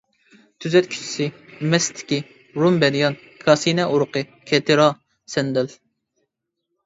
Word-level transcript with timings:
تۈزەتكۈچىسى 0.63 1.25
مەستىكى، 1.73 2.17
رۇم 2.63 2.79
بەدىيان، 2.85 3.17
كاسىنە 3.43 3.85
ئۇرۇقى، 3.91 4.25
كەتىرا، 4.53 4.87
سەندەل. 5.35 5.71